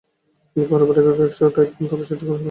Philip 0.49 0.69
আর 0.73 0.79
Robert 0.81 0.97
একাই 1.01 1.27
একশো 1.27 1.45
টাইপ, 1.55 1.69
তবে 1.81 2.03
সেটা 2.09 2.21
কোনো 2.21 2.25
সমস্যা 2.25 2.27
না। 2.27 2.39